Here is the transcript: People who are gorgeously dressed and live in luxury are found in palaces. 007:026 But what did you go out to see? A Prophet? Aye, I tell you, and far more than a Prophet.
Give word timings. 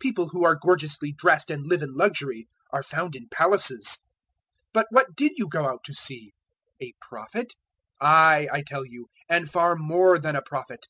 People 0.00 0.30
who 0.30 0.44
are 0.44 0.58
gorgeously 0.60 1.12
dressed 1.12 1.52
and 1.52 1.64
live 1.64 1.82
in 1.82 1.94
luxury 1.94 2.48
are 2.72 2.82
found 2.82 3.14
in 3.14 3.28
palaces. 3.28 3.98
007:026 4.72 4.72
But 4.72 4.86
what 4.90 5.14
did 5.14 5.30
you 5.36 5.48
go 5.48 5.68
out 5.68 5.84
to 5.84 5.94
see? 5.94 6.32
A 6.82 6.94
Prophet? 7.00 7.54
Aye, 8.00 8.48
I 8.52 8.64
tell 8.66 8.84
you, 8.84 9.06
and 9.28 9.48
far 9.48 9.76
more 9.76 10.18
than 10.18 10.34
a 10.34 10.42
Prophet. 10.42 10.88